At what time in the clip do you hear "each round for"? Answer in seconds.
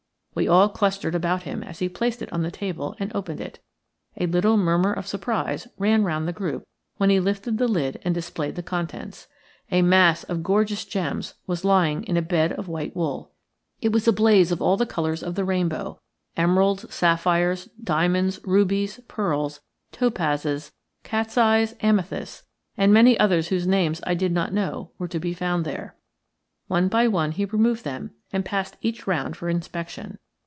28.81-29.49